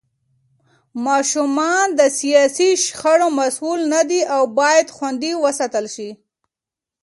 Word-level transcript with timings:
ماشومان 1.05 1.85
د 1.99 2.01
سياسي 2.19 2.69
شخړو 2.85 3.27
مسوول 3.39 3.81
نه 3.93 4.01
دي 4.09 4.21
او 4.35 4.41
بايد 4.57 4.87
خوندي 4.95 5.31
وساتل 5.43 5.85
شي. 5.95 6.09